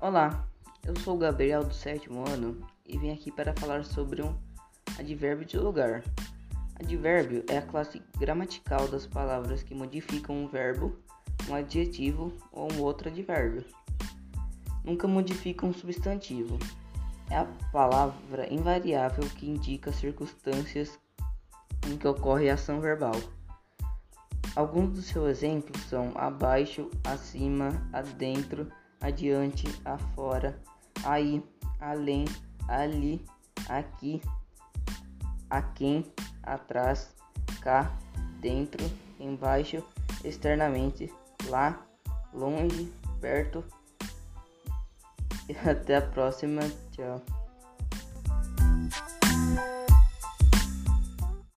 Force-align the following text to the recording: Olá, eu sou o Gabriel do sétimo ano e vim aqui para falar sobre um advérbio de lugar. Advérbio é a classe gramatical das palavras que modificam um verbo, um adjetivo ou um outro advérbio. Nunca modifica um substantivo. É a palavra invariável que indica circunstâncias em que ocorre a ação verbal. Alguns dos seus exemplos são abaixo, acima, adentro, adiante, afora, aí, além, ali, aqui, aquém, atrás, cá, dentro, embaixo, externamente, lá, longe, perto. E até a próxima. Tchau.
Olá, 0.00 0.46
eu 0.86 0.94
sou 1.00 1.16
o 1.16 1.18
Gabriel 1.18 1.64
do 1.64 1.74
sétimo 1.74 2.24
ano 2.28 2.64
e 2.86 2.96
vim 2.96 3.10
aqui 3.10 3.32
para 3.32 3.52
falar 3.56 3.84
sobre 3.84 4.22
um 4.22 4.32
advérbio 4.96 5.44
de 5.44 5.58
lugar. 5.58 6.04
Advérbio 6.78 7.44
é 7.48 7.58
a 7.58 7.62
classe 7.62 8.00
gramatical 8.16 8.86
das 8.86 9.08
palavras 9.08 9.64
que 9.64 9.74
modificam 9.74 10.36
um 10.36 10.46
verbo, 10.46 10.96
um 11.48 11.54
adjetivo 11.56 12.32
ou 12.52 12.72
um 12.72 12.80
outro 12.80 13.08
advérbio. 13.08 13.64
Nunca 14.84 15.08
modifica 15.08 15.66
um 15.66 15.72
substantivo. 15.72 16.60
É 17.28 17.38
a 17.38 17.46
palavra 17.72 18.46
invariável 18.54 19.28
que 19.30 19.50
indica 19.50 19.90
circunstâncias 19.90 20.96
em 21.88 21.96
que 21.96 22.06
ocorre 22.06 22.48
a 22.48 22.54
ação 22.54 22.80
verbal. 22.80 23.16
Alguns 24.54 24.90
dos 24.90 25.06
seus 25.06 25.26
exemplos 25.26 25.82
são 25.86 26.12
abaixo, 26.14 26.88
acima, 27.02 27.84
adentro, 27.92 28.70
adiante, 29.00 29.66
afora, 29.84 30.60
aí, 31.04 31.42
além, 31.80 32.24
ali, 32.68 33.24
aqui, 33.68 34.20
aquém, 35.50 36.04
atrás, 36.42 37.14
cá, 37.60 37.96
dentro, 38.40 38.84
embaixo, 39.18 39.82
externamente, 40.24 41.12
lá, 41.48 41.86
longe, 42.32 42.92
perto. 43.20 43.64
E 45.48 45.56
até 45.68 45.96
a 45.96 46.02
próxima. 46.02 46.62
Tchau. 46.92 47.22